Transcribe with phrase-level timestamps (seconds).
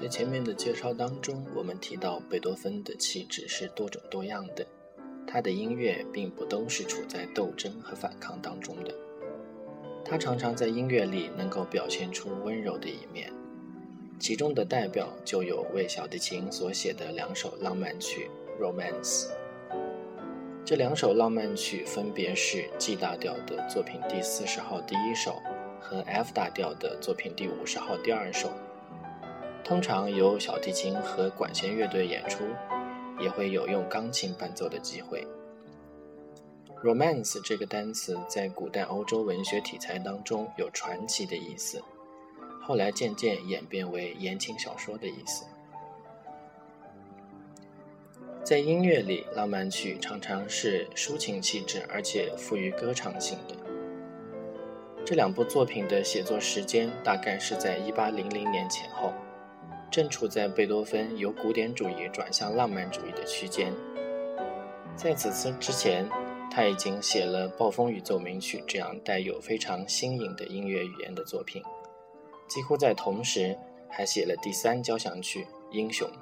[0.00, 4.66] 在前面的介绍当中，我们提到贝多芬的气质是多种多样的，
[5.26, 8.94] 他的音乐并不都是处在斗争和反抗当中的，
[10.02, 13.30] 他常常在音乐里能够表现出温柔的一面，
[14.18, 18.30] 其中的代表就有为小提琴所写的两首浪漫曲
[18.62, 19.26] 《Romance》。
[20.64, 25.42] 这两首浪漫曲分别是 G 大调的作品第四十号第一首
[25.78, 28.50] 和 F 大调的作品第五十号第二首。
[29.64, 32.44] 通常由小提琴和管弦乐队演出，
[33.20, 35.26] 也会有用钢琴伴奏的机会。
[36.82, 41.82] Romance 这个单词在古代欧洲文学题材当中有传奇的意思，
[42.62, 45.44] 后来渐渐演变为言情小说的意思。
[48.42, 53.54] 在音乐里，浪漫曲常常是抒情气质，而且富于歌唱性的。
[55.04, 59.12] 这两部作品的写作时间大概是在1800年前后。
[59.90, 63.72] 正处在贝多芬由古典主义转向浪漫主义的区间。
[64.94, 66.08] 在此次之前，
[66.50, 71.62] 他已经写了《暴风雨奏鸣曲》这样带有非常新颖的音乐语言的作品。
[72.48, 73.56] 几乎在同时，
[73.88, 76.08] 还写了第三交响曲《英雄》。《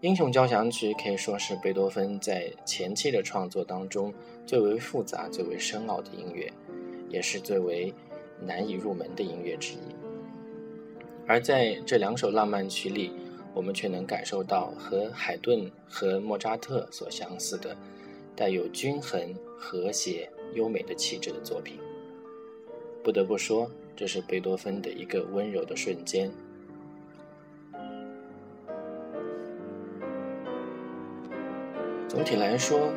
[0.00, 4.12] 英雄交响曲》可以说是贝多芬在前期的创作当中
[4.44, 6.52] 最为复杂、最为深奥的音乐，
[7.08, 7.92] 也是最为
[8.40, 10.05] 难以入门的音乐之一。
[11.28, 13.10] 而在这两首浪漫曲里，
[13.52, 17.76] 我们却能感受到和海顿和莫扎特所相似的，
[18.36, 21.78] 带有均衡、和谐、优美的气质的作品。
[23.02, 26.30] 不得不说，这是贝多芬的一个温柔的瞬间。
[32.08, 32.92] 总体来说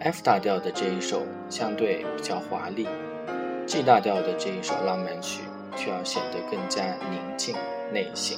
[0.00, 2.88] ，F 大调的这一首相对比较华丽
[3.66, 5.42] ，G 大调的这一首浪漫曲。
[5.76, 7.54] 却要显得更加宁静、
[7.92, 8.36] 内省。